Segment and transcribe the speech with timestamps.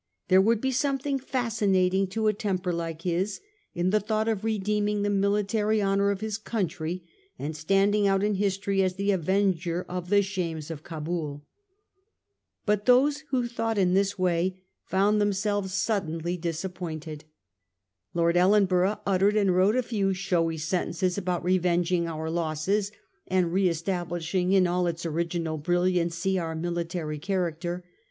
[0.29, 3.39] There would he something fascinating to a temper like bis
[3.75, 7.03] in the thought of redeeming the military honour of his country
[7.37, 11.45] and standing out in history as the avenger of the shames of Cabul.
[12.65, 17.27] But those who thought in this way found themselves suddenly dis 1842.
[17.27, 17.27] GRANDIOSE
[18.15, 18.15] PHRASES.
[18.15, 18.15] 263 appointed.
[18.15, 22.91] Lord Ellenborough uttered and wrote a few showy sentences about revenging our losses
[23.27, 27.83] and' re establisbing in all its original brilliancy our mili tary character.